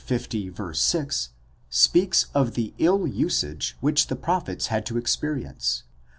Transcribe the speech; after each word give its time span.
6, 0.09 1.29
speaks 1.69 2.25
of 2.33 2.55
the 2.55 2.73
ill 2.79 3.05
usage 3.05 3.77
which 3.81 4.07
tthe 4.07 4.19
prophets 4.23 4.65
had 4.73 4.83
to 4.83 4.97
experience 4.97 5.83